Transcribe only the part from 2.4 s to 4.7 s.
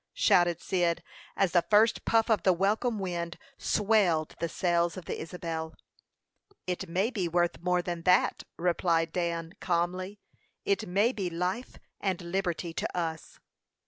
the welcome wind swelled the